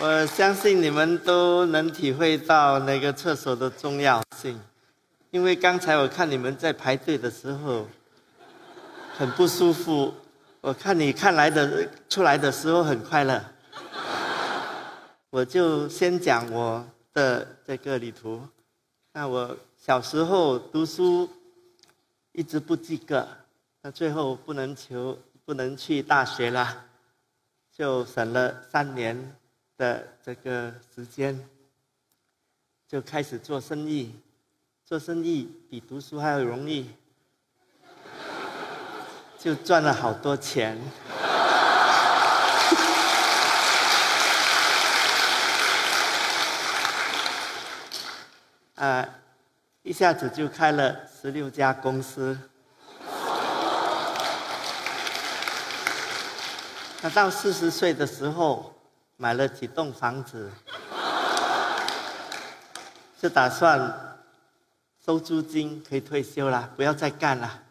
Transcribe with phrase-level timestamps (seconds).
[0.00, 4.56] 我相信你们都能体会到那个厕所的重要性，
[5.32, 7.84] 因为刚才我看你们在排队的时候
[9.16, 10.14] 很不舒服，
[10.60, 13.44] 我看你看来的出来的时候很快乐。
[15.30, 18.40] 我就先讲我的这个旅途。
[19.12, 21.28] 那我小时候读书
[22.30, 23.26] 一直不及格，
[23.82, 26.84] 那最后不能求不能去大学了，
[27.76, 29.34] 就省了三年。
[29.78, 31.48] 的这个时间，
[32.88, 34.12] 就开始做生意，
[34.84, 36.90] 做生意比读书还要容易，
[39.38, 40.76] 就赚了好多钱，
[48.74, 49.08] 啊，
[49.82, 52.36] 一下子就开了十六家公司，
[57.00, 58.74] 那到四十岁的时候。
[59.20, 60.48] 买了几栋房子，
[63.20, 64.16] 就打算
[65.04, 67.64] 收租金，可以退休了，不要再干了。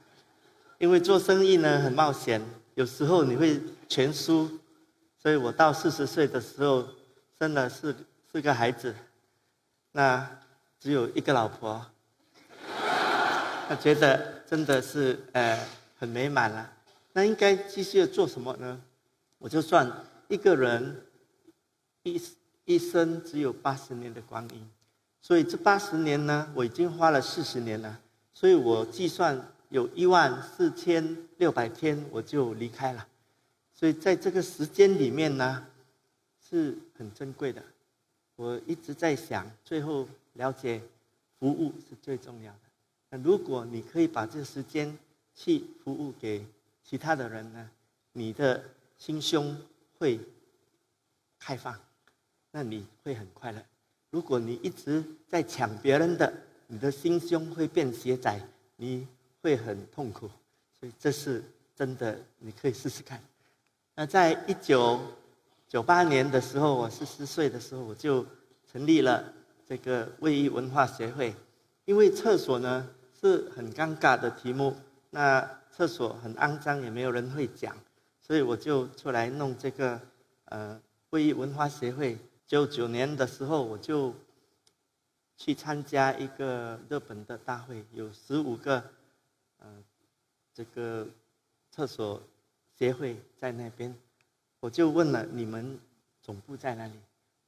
[0.77, 2.41] 因为做生意呢很冒险，
[2.75, 4.59] 有时候你会全输。
[5.23, 6.85] 所以我到四十岁的时候，
[7.39, 7.95] 生了四
[8.29, 8.93] 四个孩子，
[9.93, 10.29] 那
[10.81, 11.81] 只有一个老婆，
[13.69, 15.57] 他觉得真的是呃
[15.97, 16.69] 很美满了。
[17.13, 18.81] 那应该继续做什么呢？
[19.37, 19.89] 我就算
[20.27, 21.03] 一个人。
[22.13, 22.21] 一
[22.65, 24.69] 一生只有八十年的光阴，
[25.21, 27.99] 所以这八十年呢，我已经花了四十年了。
[28.33, 33.07] 所以我计算有一万四千六百天，我就离开了。
[33.73, 35.65] 所以在这个时间里面呢，
[36.47, 37.63] 是很珍贵的。
[38.35, 40.81] 我一直在想，最后了解
[41.39, 42.59] 服务是最重要的。
[43.09, 44.97] 那如果你可以把这个时间
[45.33, 46.45] 去服务给
[46.83, 47.69] 其他的人呢，
[48.11, 48.63] 你的
[48.97, 49.57] 心胸
[49.97, 50.19] 会
[51.39, 51.86] 开放。
[52.57, 53.63] 那你会很快乐。
[54.09, 56.33] 如果你一直在抢别人的，
[56.65, 58.41] 你的心胸会变狭窄，
[58.77, 59.07] 你
[59.43, 60.27] 会很痛苦。
[60.79, 61.43] 所以这是
[61.75, 63.21] 真的，你可以试试看。
[63.93, 64.99] 那在一九
[65.67, 68.25] 九八年的时候，我四十岁的时候，我就
[68.71, 69.31] 成立了
[69.67, 71.35] 这个卫浴文化协会。
[71.85, 72.89] 因为厕所呢
[73.21, 74.75] 是很尴尬的题目，
[75.11, 77.77] 那厕所很肮脏，也没有人会讲，
[78.19, 80.01] 所以我就出来弄这个
[80.45, 80.81] 呃
[81.11, 82.17] 卫浴文化协会。
[82.47, 84.15] 九九年的时候，我就
[85.35, 88.81] 去参加一个日本的大会，有十五个，
[89.59, 89.67] 呃，
[90.53, 91.05] 这个
[91.69, 92.21] 厕所
[92.79, 93.93] 协会在那边，
[94.61, 95.77] 我就问了你们
[96.21, 96.93] 总部在哪里？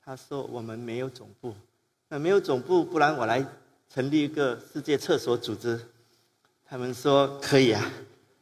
[0.03, 1.55] 他说我们没有总部，
[2.09, 3.45] 那没有总部，不然我来
[3.89, 5.79] 成立一个世界厕所组织。
[6.65, 7.89] 他们说可以啊，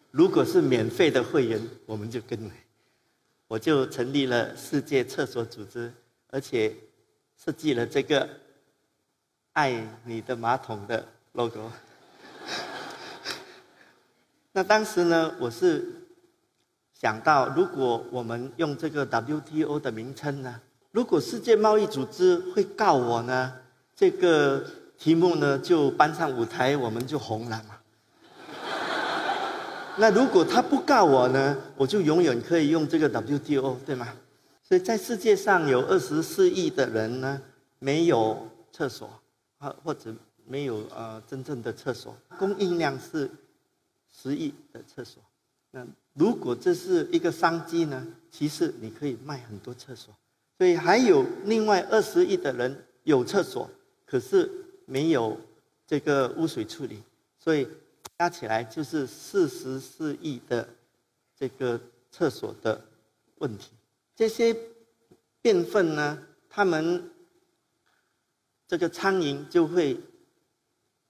[0.09, 2.51] 如果是免费的会员，我们就跟来。
[3.47, 5.93] 我就成立了世界厕所组织。
[6.29, 6.75] 而且
[7.43, 8.27] 设计了这个
[9.53, 11.71] “爱你的马桶”的 logo。
[14.51, 15.85] 那当时呢，我是
[16.93, 20.59] 想到，如果我们用这个 WTO 的名称呢，
[20.91, 23.53] 如果世界贸易组织会告我呢，
[23.95, 24.65] 这个
[24.97, 27.77] 题目呢就搬上舞台，我们就红了嘛。
[29.97, 34.07] 那如果他不告我呢，我就永远可以用这个 WTO，对吗？
[34.67, 37.41] 所以在世界上有二十四亿的人呢，
[37.79, 39.09] 没有厕所，
[39.59, 40.13] 啊或者
[40.45, 43.31] 没有呃真正的厕所，供应量是
[44.11, 45.23] 十亿的厕所。
[45.71, 48.05] 那如果这是一个商机呢？
[48.29, 50.13] 其实你可以卖很多厕所。
[50.57, 53.69] 所以还有另外二十亿的人有厕所，
[54.05, 54.51] 可是
[54.85, 55.39] 没有
[55.85, 57.01] 这个污水处理，
[57.39, 57.65] 所以
[58.19, 60.67] 加起来就是四十四亿的
[61.37, 61.79] 这个
[62.11, 62.83] 厕所的
[63.37, 63.69] 问题。
[64.17, 64.57] 这些
[65.43, 67.07] 变粪呢，它们
[68.67, 69.95] 这个苍蝇就会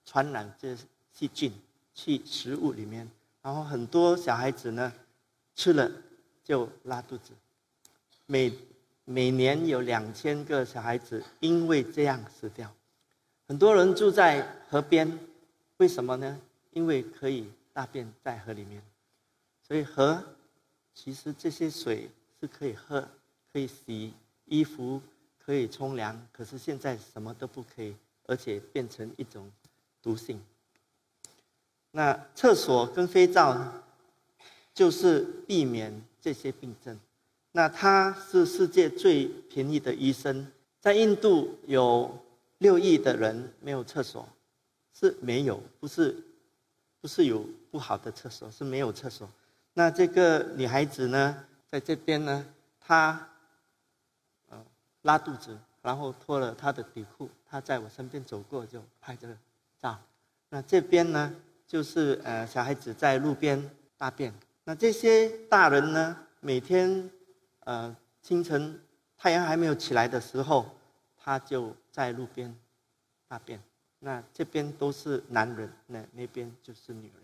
[0.04, 0.76] 传染这
[1.10, 1.50] 细菌
[1.94, 3.10] 去食物里面，
[3.40, 4.92] 然后很多小孩子呢
[5.54, 5.90] 吃了
[6.44, 7.32] 就拉肚子，
[8.26, 8.52] 每
[9.06, 12.70] 每年有两千个小孩子因为这样死掉。
[13.46, 15.18] 很多人住在河边，
[15.78, 16.38] 为什么呢？
[16.72, 18.82] 因为可以大便在河里面，
[19.66, 20.22] 所以河
[20.94, 22.10] 其实这些水。
[22.40, 23.06] 是可以喝，
[23.52, 24.12] 可以洗
[24.44, 25.00] 衣服，
[25.44, 26.20] 可以冲凉。
[26.32, 27.94] 可是现在什么都不可以，
[28.26, 29.50] 而且变成一种
[30.02, 30.40] 毒性。
[31.90, 33.72] 那厕所跟肥皂
[34.72, 36.98] 就是避免这些病症。
[37.52, 40.46] 那它是世界最便宜的医生。
[40.80, 42.16] 在印度有
[42.58, 44.28] 六亿的人没有厕所，
[44.94, 46.16] 是没有，不是
[47.00, 49.28] 不是有不好的厕所，是没有厕所。
[49.74, 51.44] 那这个女孩子呢？
[51.70, 52.46] 在这边呢，
[52.80, 53.28] 他，
[54.48, 54.64] 呃，
[55.02, 59.36] 拉肚子，然后脱了他的底裤，他在我身边走过就拍这个
[59.78, 59.98] 照。
[60.48, 61.34] 那这边呢，
[61.66, 64.32] 就是呃小孩子在路边大便。
[64.64, 67.10] 那这些大人呢，每天
[67.60, 68.80] 呃清晨
[69.16, 70.74] 太阳还没有起来的时候，
[71.18, 72.54] 他就在路边
[73.26, 73.62] 大便。
[73.98, 77.22] 那这边都是男人，那那边就是女人，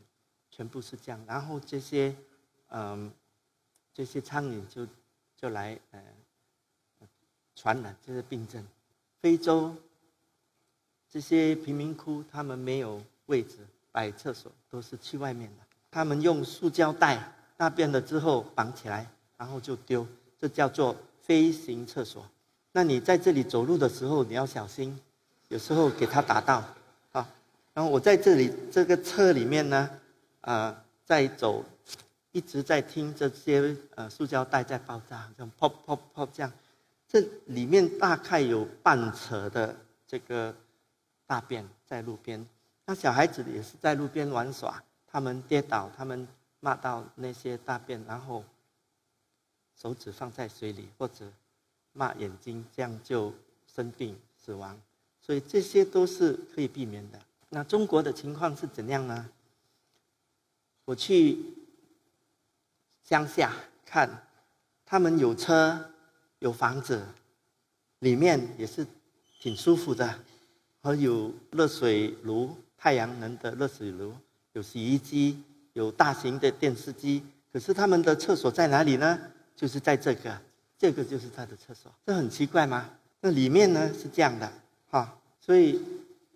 [0.50, 1.25] 全部是这样。
[1.26, 2.14] 然后这些
[2.69, 3.11] 嗯
[3.94, 4.87] 这些苍蝇就
[5.37, 6.02] 就来呃
[7.55, 8.62] 传染这些病症。
[9.23, 9.75] 非洲
[11.08, 13.00] 这些贫民窟，他们没有。
[13.26, 13.56] 位置
[13.91, 20.06] 摆厕所都是去外面的，他们用塑胶袋大便了之后绑起来，然后就丢，
[20.38, 22.23] 这叫做飞行厕所。
[22.73, 25.00] 那你在这里走路的时候你要小心，
[25.49, 26.62] 有时候给他打到
[27.12, 27.26] 啊。
[27.73, 29.88] 然后我在这里这个车里面呢，
[30.43, 31.64] 啊，在走，
[32.34, 36.52] 一直在听这些呃塑胶袋在爆炸，这样 pop pop pop 这样，
[37.06, 40.52] 这里面大概有半扯的这个
[41.26, 42.44] 大便在路边。
[42.86, 46.26] 那小孩子也是在路边玩耍，他们跌倒，他们
[46.58, 48.44] 骂到那些大便，然后
[49.81, 51.31] 手指放在水里，或者
[51.92, 53.32] 骂眼睛，这样就
[53.72, 54.76] 生病死亡。
[55.20, 57.20] 所以这些都是可以避免的。
[57.48, 59.31] 那中国的情况是怎样呢？
[60.84, 61.38] 我去
[63.04, 63.52] 乡下
[63.84, 64.08] 看，
[64.86, 65.90] 他们有车
[66.38, 67.06] 有房子，
[67.98, 68.86] 里面也是
[69.40, 70.18] 挺舒服的，
[70.82, 72.56] 还有热水炉。
[72.76, 74.12] 太阳能的热水炉，
[74.52, 75.42] 有洗衣机，
[75.72, 77.22] 有大型的电视机。
[77.50, 79.18] 可是他们的厕所在哪里呢？
[79.56, 80.38] 就是在这个，
[80.78, 81.90] 这个就是他的厕所。
[82.04, 82.90] 这很奇怪吗？
[83.20, 84.52] 那里面呢是这样的，
[84.90, 85.18] 哈。
[85.40, 85.80] 所以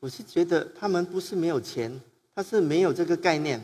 [0.00, 2.00] 我是觉得他们不是没有钱，
[2.34, 3.60] 他是没有这个概念。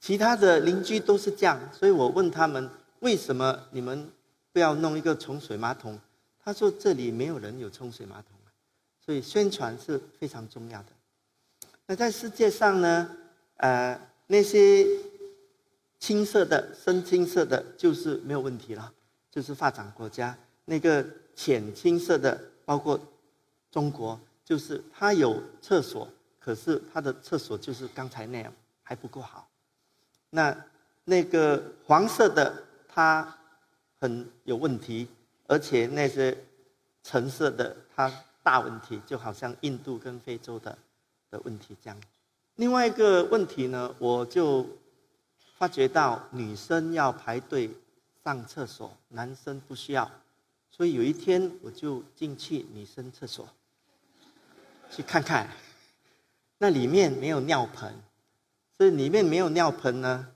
[0.00, 4.10] 其他的邻居都是这样，所以我问他们为什么你们
[4.52, 5.98] 不要弄一个冲水马桶？
[6.42, 8.32] 他说这里没有人有冲水马桶，
[9.04, 10.88] 所以宣传是非常重要的。
[11.86, 13.16] 那在世界上呢？
[13.56, 14.86] 呃，那些
[15.98, 18.92] 青色的、深青色的，就是没有问题了，
[19.32, 20.38] 就是发展国家。
[20.64, 21.04] 那个
[21.34, 23.00] 浅青色的，包括
[23.72, 26.08] 中国，就是它有厕所，
[26.38, 28.52] 可是它的厕所就是刚才那样，
[28.84, 29.47] 还不够好。
[30.30, 30.64] 那
[31.04, 33.36] 那个黄色的，它
[34.00, 35.08] 很有问题，
[35.46, 36.36] 而且那些
[37.02, 40.76] 橙色的，它大问题，就好像印度跟非洲的。
[41.30, 42.00] 的问题这样，
[42.54, 44.66] 另外一个问题呢，我就
[45.58, 47.70] 发觉到女生要排队
[48.24, 50.10] 上厕所，男生不需要，
[50.70, 53.46] 所以有一天我就进去女生厕所
[54.90, 55.50] 去看看，
[56.56, 57.94] 那里面没有尿盆，
[58.78, 60.26] 所以里面没有尿盆呢，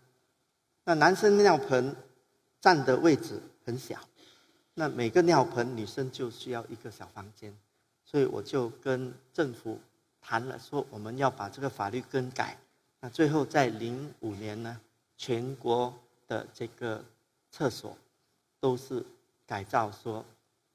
[0.85, 1.97] 那男生尿盆
[2.61, 3.99] 占的位置很小，
[4.75, 7.56] 那每个尿盆女生就需要一个小房间，
[8.05, 9.81] 所以我就跟政府。
[10.25, 12.56] 谈了说我们要把这个法律更改，
[13.00, 14.81] 那最后在零五年呢，
[15.17, 15.93] 全国
[16.29, 17.05] 的这个
[17.50, 17.99] 厕所
[18.61, 19.05] 都是
[19.44, 20.25] 改造，说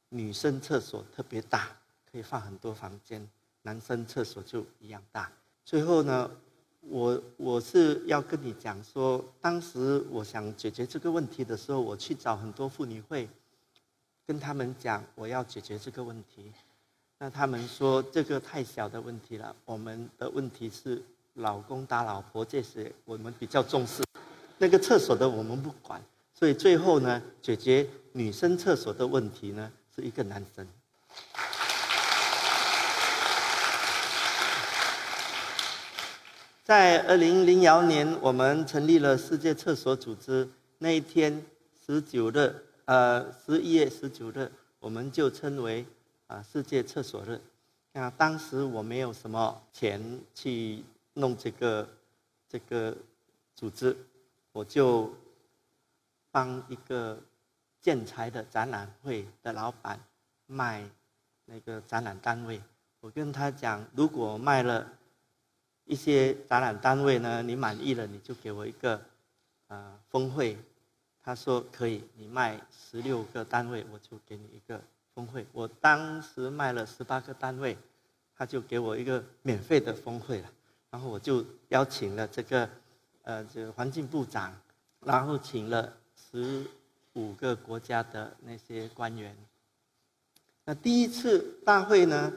[0.09, 1.69] 女生厕所特别大，
[2.11, 3.25] 可以放很多房间，
[3.61, 5.31] 男生厕所就一样大。
[5.63, 6.29] 最后呢，
[6.81, 13.27] 我我是要跟你讲说，当时我想解决这个问题的时候，我去找很多妇女会，
[14.25, 16.51] 跟他们讲我要解决这个问题。
[17.19, 21.01] 那他们说这个太小的问题了，我们的问题是
[21.33, 24.03] 老公打老婆这些，我们比较重视。
[24.57, 26.01] 那个厕所的我们不管，
[26.33, 30.67] 所以最后呢，解决女生厕所的问题呢，是一个男生。
[36.67, 40.49] 在二零零幺年，我们成立了世界厕所组织。
[40.79, 41.41] 那一天，
[41.85, 45.85] 十九日，呃，十一月十九日，我们就称为。
[46.27, 47.39] 啊，世界厕所日，
[47.93, 50.83] 那当时我没有什么钱去
[51.13, 51.87] 弄这个
[52.49, 52.93] 这个
[53.55, 53.95] 组织，
[54.51, 55.09] 我就
[56.31, 57.17] 帮一个
[57.79, 59.97] 建材的展览会的老板
[60.47, 60.83] 卖
[61.45, 62.61] 那个展览单位。
[62.99, 64.85] 我跟他讲，如果卖了
[65.87, 69.01] 一些展览单位呢，你满意了，你就给我一个
[69.67, 70.57] 啊峰会。
[71.23, 74.79] 他说可以，你卖十六个单位，我就给你一个。
[75.13, 77.75] 峰会，我当时卖了十八个单位，
[78.37, 80.49] 他就给我一个免费的峰会了。
[80.91, 82.69] 然后我就邀请了这个，
[83.23, 84.55] 呃，这个环境部长，
[85.01, 86.63] 然后请了十
[87.13, 89.35] 五个国家的那些官员。
[90.63, 92.31] 那第一次大会呢，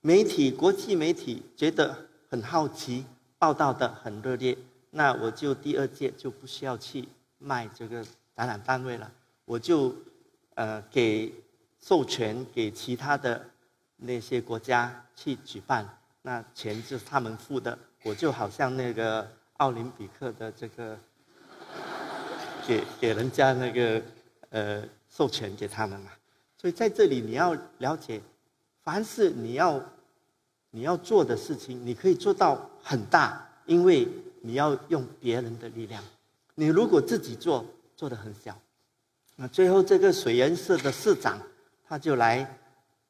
[0.00, 3.04] 媒体国际媒体觉得很好奇，
[3.38, 4.56] 报道的很热烈。
[4.90, 7.08] 那我就第二届就不需要去
[7.38, 8.04] 卖这个
[8.36, 9.10] 展览单位了，
[9.44, 9.94] 我就
[10.54, 11.32] 呃给。
[11.80, 13.40] 授权给其他的
[13.98, 15.88] 那些国家去举办，
[16.22, 20.98] 那钱就是他们付的，我就好像那个奥林匹克的这个，
[22.66, 24.02] 给给人家那个
[24.50, 26.10] 呃授权给他们嘛。
[26.56, 28.20] 所以在这里你要了解，
[28.82, 29.80] 凡是你要
[30.70, 34.06] 你要做的事情，你可以做到很大，因为
[34.42, 36.02] 你要用别人的力量。
[36.54, 37.64] 你如果自己做，
[37.96, 38.56] 做的很小。
[39.36, 41.40] 那最后，这个水源社的社长
[41.86, 42.58] 他就来，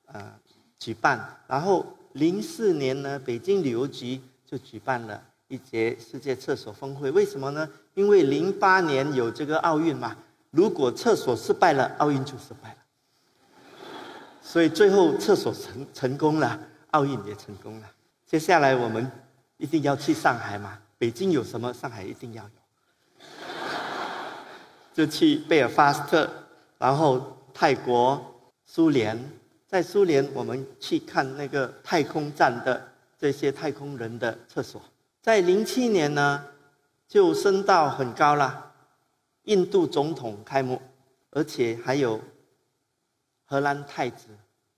[0.06, 0.32] 呃，
[0.78, 1.38] 举办。
[1.46, 7.10] 然后零四年呢，北京旅游局就举办了一节世界厕所峰会。
[7.10, 7.68] 为什么呢？
[7.94, 10.16] 因为零八年有这个奥运嘛。
[10.50, 12.76] 如果厕所失败了，奥运就失败了。
[14.42, 16.58] 所以最后厕所成成功了，
[16.90, 17.90] 奥运也成功了。
[18.26, 19.10] 接下来我们
[19.56, 20.78] 一定要去上海嘛。
[20.98, 22.50] 北京有什么，上海一定要有。
[24.92, 26.28] 就去贝尔法斯特，
[26.78, 29.16] 然后泰国、苏联，
[29.66, 34.82] 在苏联我们去看那个太空站的这些太空人的厕所。
[35.22, 36.44] 在零七年呢，
[37.06, 38.72] 就升到很高了，
[39.44, 40.82] 印度总统开幕，
[41.30, 42.20] 而且还有
[43.44, 44.26] 荷兰太子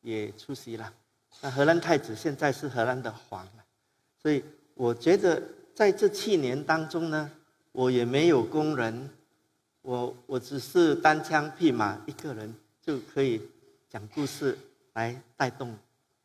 [0.03, 0.93] 也出席了。
[1.41, 3.65] 那荷兰太子现在是荷兰的皇了，
[4.21, 4.45] 所以
[4.75, 5.43] 我觉得
[5.75, 7.31] 在这七年当中呢，
[7.73, 9.11] 我也没有工人。
[9.83, 13.41] 我我只是单枪匹马一个人就可以
[13.89, 14.57] 讲故事
[14.93, 15.75] 来带动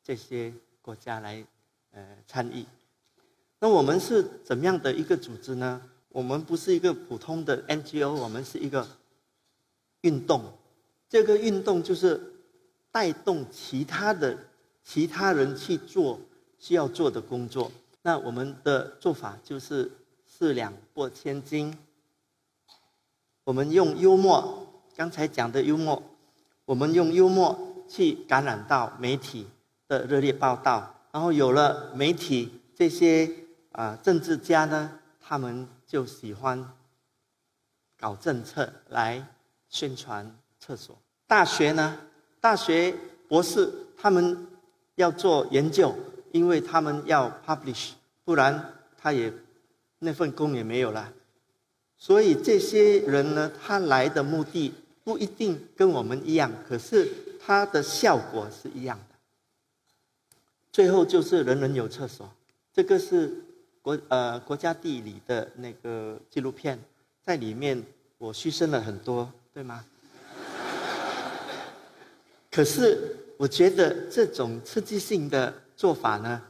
[0.04, 1.42] 这些国家来
[1.94, 2.66] 呃参与。
[3.60, 5.82] 那我们是怎么样的一个组织呢？
[6.10, 8.86] 我们不是一个普通的 NGO，我们是一个
[10.02, 10.44] 运动。
[11.08, 12.20] 这个运动就是
[12.92, 14.38] 带动其他的
[14.86, 16.22] 其他人去做
[16.60, 17.72] 需要做的工作。
[18.04, 19.92] 那我们的做法就是
[20.28, 21.76] 四两拨千斤。
[23.44, 26.02] 我们用幽默，刚才讲的幽默，
[26.66, 29.48] 我们用幽默去感染到媒体
[29.88, 33.30] 的热烈报道，然后有了媒体这些
[33.72, 36.74] 啊政治家呢，他们就喜欢
[38.00, 39.28] 搞政策来
[39.68, 40.96] 宣传厕所。
[41.28, 41.98] 大学呢，
[42.40, 42.96] 大学
[43.28, 44.48] 博士他们
[44.96, 45.94] 要做研究，
[46.32, 47.92] 因为他们要 publish，
[48.24, 49.32] 不然他也
[50.00, 51.14] 那份工也没有了。
[51.98, 54.74] 所以这些人呢，他来的目的
[55.04, 57.10] 不一定跟我们一样，可是
[57.40, 59.16] 他的效果是一样的。
[60.72, 62.30] 最后就是人人有厕所，
[62.74, 63.34] 这个是
[63.82, 66.78] 国呃国家地理的那个纪录片，
[67.24, 67.82] 在里面
[68.18, 69.86] 我牺牲了很多，对吗？
[72.52, 76.42] 可是我觉得这种刺激性的做法呢，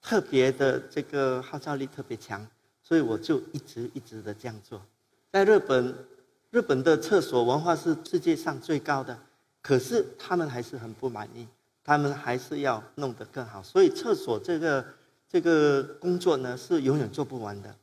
[0.00, 2.46] 特别的这个号召力特别强。
[2.82, 4.80] 所以我就一直一直的这样做，
[5.32, 5.92] 在日本，
[6.50, 9.18] 日本的厕所文化是世界上最高的，
[9.60, 11.48] 可是他们还是很不满意，
[11.82, 13.60] 他们还是要弄得更好。
[13.60, 14.86] 所以厕所这个
[15.28, 17.74] 这个工作呢是永远做不完的。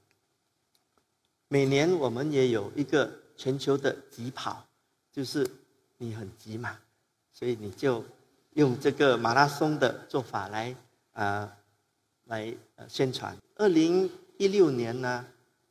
[1.50, 4.66] 每年我们也有一个全球的急跑，
[5.12, 5.46] 就是
[5.98, 6.80] 你很急嘛，
[7.34, 8.04] 所以你就
[8.54, 10.76] 用这个马拉松的做法来
[11.14, 11.52] 啊
[12.26, 12.56] 来
[12.88, 13.36] 宣传。
[13.56, 15.26] 二零一六年呢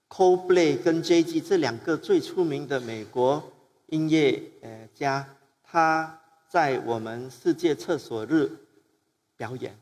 [0.08, 3.52] ，Coldplay 跟 J.G 这两个最出名的美国
[3.86, 5.26] 音乐呃家，
[5.62, 8.50] 他在我们世界厕所日
[9.36, 9.78] 表演，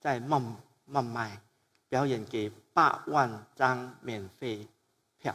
[0.00, 1.40] 在孟孟买
[1.88, 4.66] 表演给八万张免费
[5.18, 5.34] 票。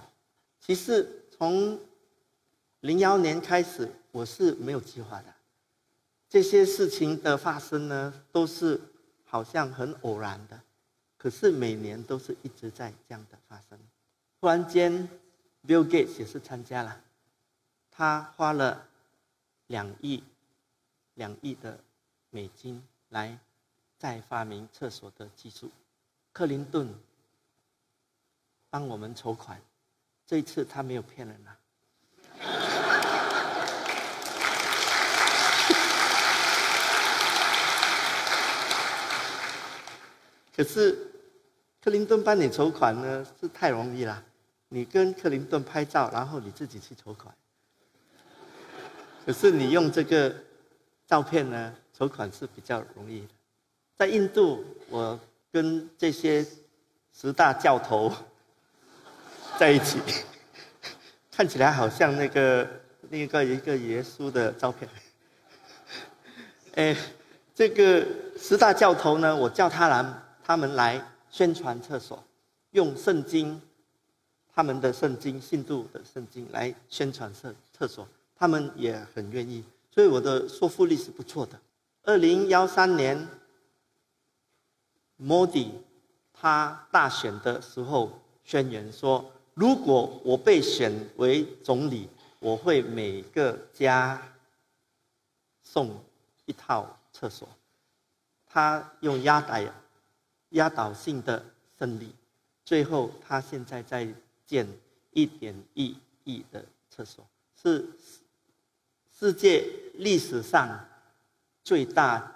[0.60, 1.80] 其实从
[2.82, 5.34] 零幺年开始，我是没有计划的，
[6.30, 8.80] 这些事情的发生呢，都是
[9.26, 10.62] 好像很偶然的。
[11.18, 13.78] 可是每年都是一直在这样的发生。
[14.40, 15.10] 突然间
[15.68, 17.02] ，Bill Gates 也是参加了，
[17.92, 18.88] 他花了
[19.68, 20.24] 两亿
[21.16, 21.78] 两亿的
[22.30, 23.38] 美金来
[23.98, 25.70] 再发明厕所的技术。
[26.32, 26.94] 克林顿
[28.70, 29.60] 帮我们筹款，
[30.26, 32.79] 这一次他没有骗人啊。
[40.60, 41.06] 可是。
[41.82, 44.22] 克林顿帮你筹款呢，是太容易了。
[44.68, 47.34] 你跟克林顿拍照，然后你自己去筹款。
[49.26, 50.36] 可是你用这个
[51.08, 53.28] 照片呢，筹款是比较容易的。
[53.96, 55.18] 在印度，我
[55.54, 56.46] 跟这些
[57.14, 58.12] 十大教头
[59.58, 60.02] 在一起，
[61.32, 62.68] 看起来好像那个
[63.10, 64.90] 那个一个耶稣的照片。
[66.76, 66.94] 哎，
[67.56, 68.06] 这个
[68.38, 70.06] 十大教头呢，我叫他来，
[70.50, 71.00] 他们来。
[71.32, 72.24] 宣传厕所，
[72.72, 73.62] 用圣经，
[74.52, 79.64] 他们的圣经信度的圣经来宣传厕厕所，他们也很愿意。
[79.92, 81.60] 所以我的说服力是不错的。
[82.02, 83.28] 二零幺三年
[85.22, 85.70] ，Modi
[86.34, 88.12] 他大选的时候
[88.44, 94.20] 宣言说，如果我被选为总理，我会每个家
[95.62, 95.96] 送
[96.48, 97.48] 一套厕所。
[98.48, 99.54] 他用压倒
[100.50, 101.44] 压倒性的
[101.78, 102.14] 胜利，
[102.66, 104.08] 最后他现在在
[104.46, 104.68] 建
[105.12, 107.28] 一点一亿的厕所，
[107.62, 107.88] 是
[109.18, 109.64] 世界
[109.96, 110.88] 历史上
[111.64, 112.36] 最大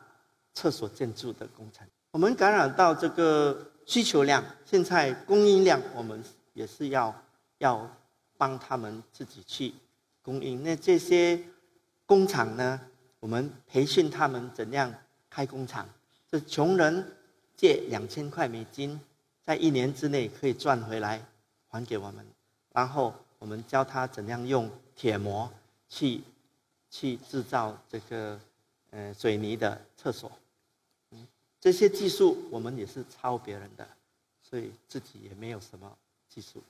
[0.53, 1.87] 厕所建筑的工程。
[2.11, 7.13] 我们感染到这个需求量，现在供应量，我们也是要
[7.57, 7.89] 要
[8.37, 9.73] 帮他们自己去
[10.21, 10.61] 供应。
[10.61, 11.41] 那这些
[12.05, 12.79] 工厂呢，
[13.19, 14.93] 我们培训他们怎样
[15.29, 15.89] 开工厂。
[16.29, 17.15] 这穷人
[17.63, 18.99] 借两千块美金，
[19.45, 21.25] 在一年之内可以赚回来，
[21.69, 22.25] 还给我们。
[22.73, 25.49] 然后我们教他怎样用铁模
[25.87, 26.21] 去
[26.91, 28.37] 去制造这个
[28.89, 30.29] 呃水泥的厕所。
[31.11, 31.25] 嗯，
[31.61, 33.87] 这些技术我们也是抄别人的，
[34.41, 35.89] 所以自己也没有什么
[36.27, 36.61] 技术。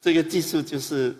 [0.00, 1.14] 这个技术就是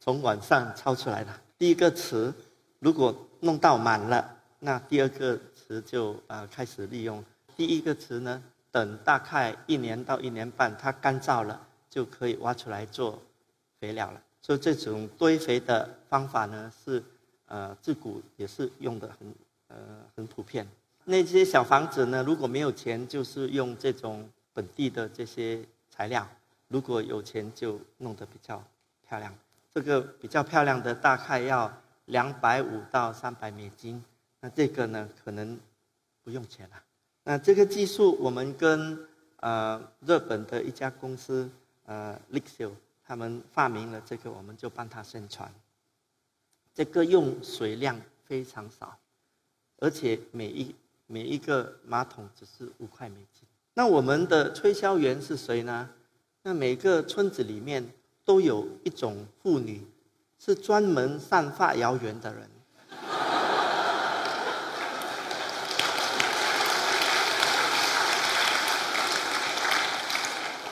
[0.00, 1.40] 从网上抄出来的。
[1.56, 2.34] 第一个词，
[2.80, 7.24] 如果弄到满了，那第二个词就呃开始利用。
[7.56, 13.16] 第一个词呢，等大概一年到一年半，它干燥了，就可以挖出来做
[13.78, 14.20] 肥料了。
[14.42, 17.00] 所以这种堆肥的方法呢，是
[17.46, 19.32] 呃自古也是用的很
[19.68, 19.76] 呃
[20.16, 20.66] 很普遍。
[21.04, 26.24] 那些小房子呢，如果没有钱，就是用这种本地的这些材料；
[26.66, 28.60] 如果有钱，就弄得比较
[29.08, 29.32] 漂亮。
[29.72, 31.72] 这个比较漂亮的，大概要。
[32.06, 34.04] 两百五到三百美金，
[34.40, 35.58] 那这个呢可能
[36.24, 36.82] 不用钱了。
[37.24, 38.98] 那这个技术我们跟
[39.36, 41.50] 呃日本的一家公司
[41.84, 42.70] 呃 Lixio
[43.04, 45.52] 他们发明了这个，我们就帮他宣传。
[46.74, 48.98] 这个用水量非常少，
[49.78, 50.74] 而且每一
[51.06, 53.46] 每一个马桶只是五块美金。
[53.74, 55.88] 那我们的推销员是谁呢？
[56.42, 57.84] 那每个村子里面
[58.24, 59.86] 都有一种妇女。
[60.42, 62.48] 是专门散发谣言的人。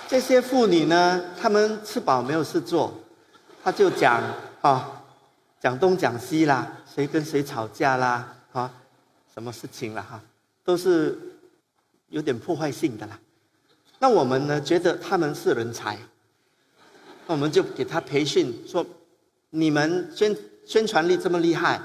[0.08, 2.92] 这些妇女呢，她们吃饱没有事做，
[3.62, 4.22] 她就讲
[4.62, 5.04] 啊，
[5.60, 8.72] 讲东讲西啦，谁跟谁吵架啦，啊，
[9.32, 10.20] 什么事情了哈，
[10.64, 11.18] 都是
[12.08, 13.20] 有点破坏性的啦。
[13.98, 15.98] 那我们呢，觉得他们是人才，
[17.26, 18.84] 那我们就给他培训说。
[19.50, 21.80] 你们宣宣传力这么厉害，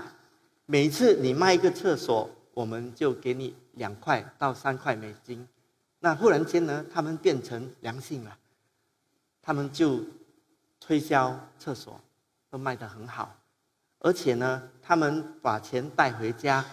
[0.66, 5.48] 每次你卖一个厕所，我们就给你两块到三块美金。
[6.04, 8.38] 那忽然间呢，他们变成良性了，
[9.42, 10.02] 他们就
[10.78, 11.98] 推销厕所，
[12.52, 13.34] 都卖得很好。
[14.00, 16.66] 而且呢，他们把钱带回家，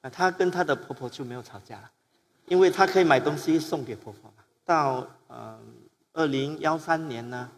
[0.00, 1.90] 啊，她跟她的婆婆就没有吵架了，
[2.46, 4.42] 因为她可以买东西送给婆婆嘛。
[4.64, 5.60] 到呃
[6.14, 7.50] 二零幺三年呢。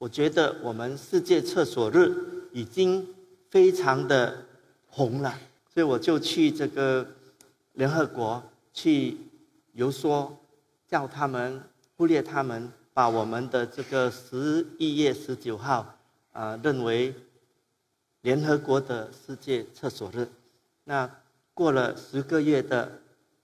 [0.00, 2.14] 我觉得我们世界厕所日
[2.52, 3.04] 已经
[3.50, 4.46] 非常的
[4.86, 5.36] 红了，
[5.74, 7.04] 所以我就去这个
[7.72, 8.40] 联合国
[8.72, 9.16] 去
[9.72, 10.38] 游说，
[10.88, 11.62] 叫他们
[11.96, 15.94] 忽略他们，把我们的这个十一月十九号
[16.32, 17.14] 啊认为
[18.22, 20.26] 联合国的世界厕所日。
[20.84, 21.08] 那
[21.54, 22.90] 过了十个月的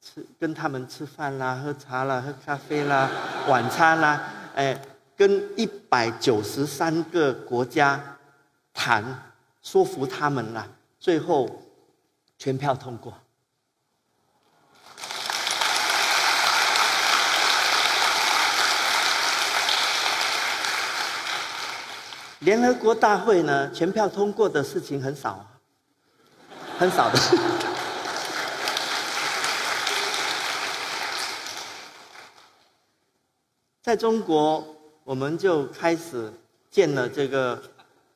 [0.00, 3.10] 吃跟他们吃饭啦、喝茶啦、喝咖啡啦、
[3.48, 4.80] 晚餐啦，哎。
[5.16, 8.18] 跟一百九十三个国家
[8.72, 11.48] 谈，说服他们了，最后
[12.36, 13.14] 全票通过。
[22.44, 25.44] 联合国大会呢，全票通过的事情很少，
[26.78, 27.18] 很少的。
[33.82, 34.64] 在中国。
[35.06, 36.32] 我们就开始
[36.70, 37.62] 建了这个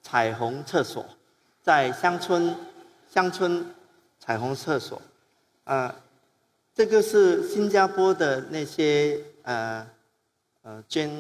[0.03, 1.05] 彩虹厕所，
[1.62, 2.57] 在乡村
[3.12, 3.62] 乡村
[4.19, 5.03] 彩虹厕所，
[5.64, 5.95] 呃，
[6.75, 9.87] 这个是新加坡的那些呃
[10.62, 11.11] 呃捐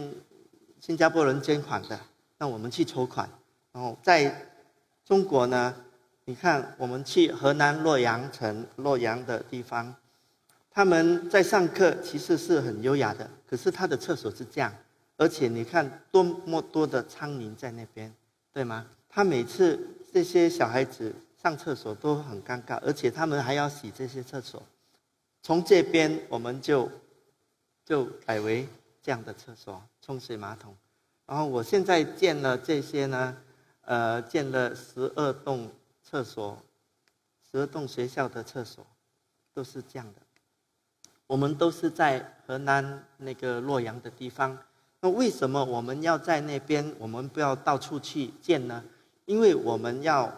[0.80, 2.00] 新加坡人捐款的，
[2.38, 3.28] 那我们去筹款，
[3.72, 4.48] 然后在
[5.04, 5.74] 中国呢，
[6.24, 9.94] 你看我们去河南洛阳城洛阳的地方，
[10.70, 14.72] 他们在上课其实是很优雅的，可是他的厕所是这样。
[15.16, 18.14] 而且你看多么多的苍蝇在那边，
[18.52, 18.86] 对吗？
[19.08, 24.62] 他每次这些小孩子上厕所都很尴尬，而且他们还要洗这些厕所。
[25.42, 26.88] 从这边我们就
[27.84, 28.68] 就改为
[29.02, 30.76] 这样的厕所，冲水马桶。
[31.28, 33.36] 然后我现在建了这些呢，
[33.82, 35.70] 呃，建了十二栋
[36.02, 36.56] 厕所，
[37.52, 38.86] 十二栋学校的厕所，
[39.52, 40.22] 都是这样的。
[41.26, 44.56] 我们都是在河南那个洛阳的地方。
[45.00, 46.94] 那为什么我们要在那边？
[46.98, 48.82] 我们不要到处去建呢？
[49.26, 50.32] 因为我们要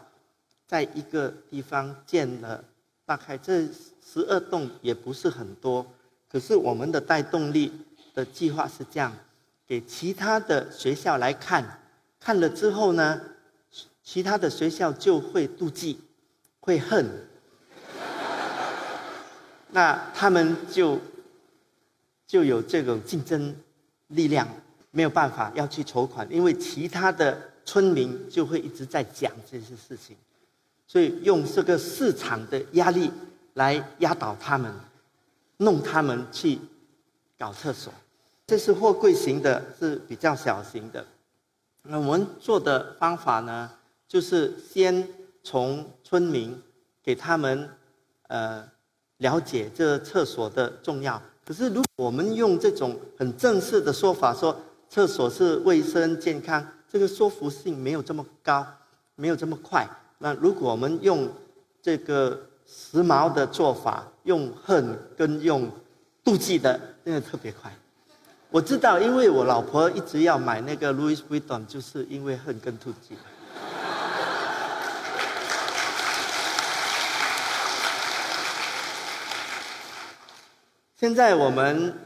[0.67, 2.65] 在一个地方建了，
[3.07, 3.65] 大概这
[4.05, 5.87] 十二栋也不是很多。
[6.29, 7.73] 可是我们的带动力
[8.13, 9.17] 的计划是这样：
[9.71, 11.79] 给其他的学校来看，
[12.19, 13.21] 看了之后呢，
[14.03, 16.01] 其他的学校就会妒忌，
[16.59, 17.09] 会恨。
[19.71, 20.99] 那他们就
[22.27, 23.55] 就有这种竞争
[24.09, 24.49] 力量，
[24.91, 30.17] 没有办法要去筹款，因为其他的村民就会一直在讲这些事情，
[30.89, 33.09] 所以用这个市场的压力
[33.55, 34.75] 来压倒他们，
[35.59, 36.59] 弄他们去
[37.39, 37.95] 搞厕所。
[38.51, 41.07] 这是货柜型的，是比较小型的。
[41.85, 43.71] 那我们做的方法呢，
[44.09, 45.07] 就是先
[45.45, 46.61] 从村民
[47.01, 47.71] 给他们
[48.27, 48.69] 呃。
[49.19, 54.59] 了解这厕所的重要，可是如果我们用这种很正式的说法说
[54.89, 58.67] 厕所是卫生健康，这个说服性没有这么高，
[59.17, 59.87] 没有这么快。
[60.17, 61.29] 那如果我们用
[61.83, 65.71] 这个时髦的做法，用恨跟用
[66.25, 67.71] 妒忌的，那个特别快。
[68.53, 73.17] 我知道，因为我老婆一直要买那个 Louis Vuitton，就是因为恨跟妒忌。
[80.97, 81.97] 现在我们，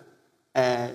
[0.52, 0.92] 呃，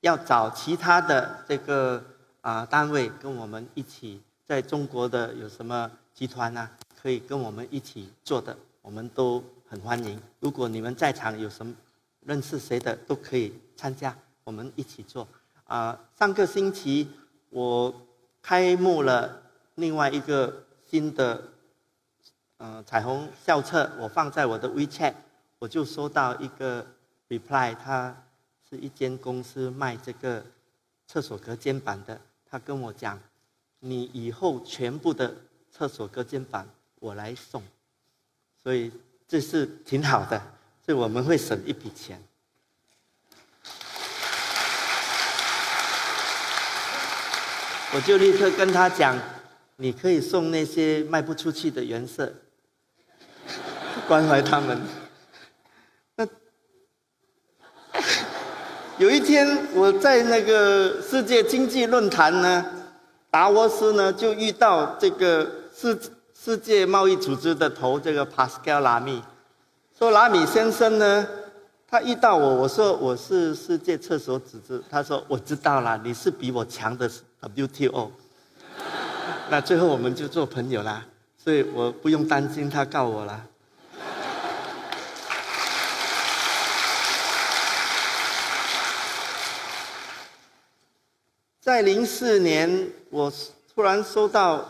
[0.00, 2.02] 要找其他的这个
[2.40, 6.70] 啊单位跟我们一起，在中国的有什么集团呢？
[7.02, 10.18] 可以跟我们一起做的，我们都很欢迎。
[10.40, 11.74] 如果你们在场有什么
[12.20, 15.26] 认识谁的，都可以参加，我们一起做。
[15.64, 17.10] 啊，上个星期
[17.50, 17.94] 我
[18.40, 19.42] 开幕了
[19.74, 21.42] 另外一个新的，
[22.58, 25.14] 嗯，彩虹校册，我放在我的 WeChat，
[25.58, 26.86] 我就收到一个。
[27.30, 28.14] reply，他
[28.68, 30.44] 是一间公司卖这个
[31.06, 32.20] 厕所隔间板的。
[32.44, 33.18] 他跟我讲，
[33.80, 35.34] 你以后全部的
[35.72, 36.68] 厕所隔间板
[37.00, 37.62] 我来送，
[38.62, 38.92] 所以
[39.26, 40.38] 这是挺好的，
[40.84, 42.22] 所以我们会省一笔钱。
[47.94, 49.16] 我就立刻跟他讲，
[49.76, 52.34] 你可以送那些卖不出去的颜色，
[54.08, 54.80] 关怀他们。
[58.98, 62.64] 有一天，我在那个世界经济论坛呢，
[63.30, 65.96] 达沃斯呢，就遇到这个世
[66.36, 69.22] 世界贸易组织的头，这个 Pascal Lamy，
[69.96, 71.24] 说拉米先生呢，
[71.94, 77.08] 他遇到我，我说我是世界厕所组织，他说我知道了，你是比我强的
[77.40, 78.10] WTO，
[79.48, 81.06] 那最后我们就做朋友啦，
[81.38, 83.46] 所以我不用担心他告我了。
[91.60, 93.32] 在零四年，我
[93.72, 94.68] 突然收到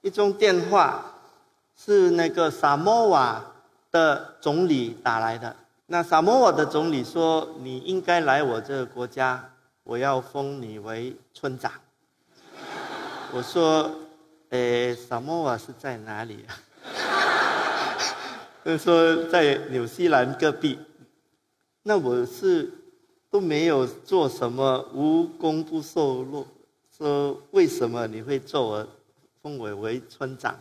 [0.00, 1.04] 一通电话，
[1.76, 3.44] 是那个萨摩瓦
[3.90, 5.54] 的总理打来的。
[5.86, 9.48] 那萨摩瓦的总理说：“你应该来我这个国家，
[9.84, 11.72] 我要封你为村长。”
[13.32, 13.90] 我说
[14.50, 16.58] ：“诶，萨摩瓦是在哪里啊？”
[18.64, 20.78] 他说：“在纽西兰隔壁。”
[21.82, 22.72] 那我是。
[23.28, 26.46] 都没有做什么，无功不受禄。
[26.96, 28.86] 说为什么你会做我
[29.42, 30.56] 封我为村长？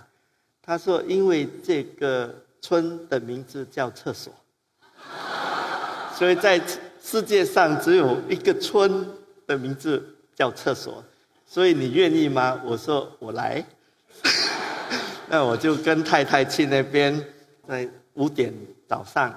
[0.61, 4.33] 他说因为这个村的名字叫厕所，
[6.15, 6.60] 所以在
[7.04, 9.08] 世界上只有一个村
[9.45, 11.04] 的名字叫厕所。
[11.45, 12.60] 所以你愿意吗？
[12.63, 13.63] 我说我来。
[15.30, 17.23] 那我就跟太太去那边，
[17.67, 18.54] 在五点
[18.88, 19.34] 早上。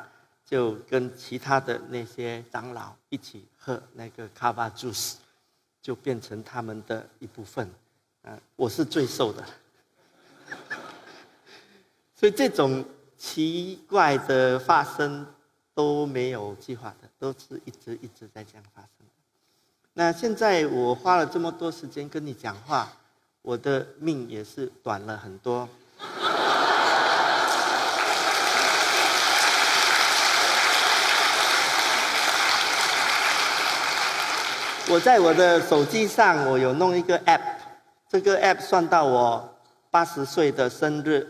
[0.50, 5.16] 就跟其他的那些长老一起喝那个卡巴 juice，
[5.82, 7.70] 就变成他们的一部分。
[8.22, 9.44] 嗯，我是最瘦的。
[12.16, 12.82] 所以这种
[13.18, 15.26] 奇怪的发生
[15.78, 19.04] 都没有计划的，都是一直一直在这样发生的。
[19.94, 22.92] 那现在我花了这么多时间跟你讲话，
[23.42, 25.68] 我的命也是短了很多。
[34.90, 37.40] 我在我的手机上，我有弄一个 app，
[38.08, 39.56] 这个 app 算到我
[39.92, 41.24] 八十岁的生日，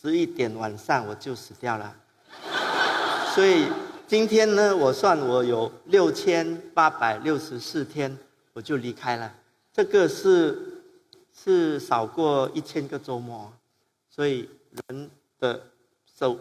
[0.00, 1.92] 十一点晚上我就死掉了。
[3.34, 3.68] 所以
[4.08, 8.18] 今天呢，我算我有六千八百六十四天，
[8.52, 9.32] 我就离开了。
[9.72, 10.82] 这个是
[11.32, 13.52] 是少过一千个周末，
[14.08, 14.48] 所以
[14.88, 15.62] 人的
[16.18, 16.36] 寿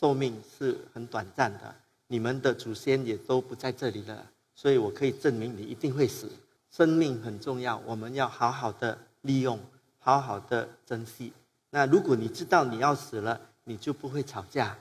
[0.00, 1.74] 寿命是很短暂的。
[2.06, 6.26] 你们的祖先也都不在这里了，所以我可以证明你一定会死。
[6.70, 9.60] 生命很重要，我们要好好的利用，
[9.98, 11.34] 好好的珍惜。
[11.68, 14.76] 那如果你知道你要死了，你就不会吵架，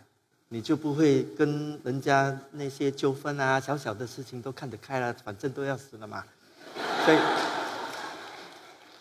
[0.51, 6.23] 你就不会跟人家那些纠纷啊，小小的事情都看得开了，反正都要死了嘛。
[7.05, 7.17] 所以，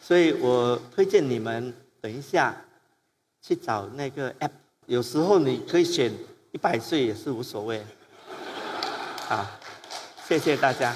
[0.02, 2.54] 所以我推荐你们等一下
[3.40, 4.50] 去找那个 app，
[4.86, 6.12] 有时候你可以选
[6.52, 7.82] 一百岁也是无所谓。
[9.26, 9.46] 好，
[10.26, 10.94] 谢谢大家。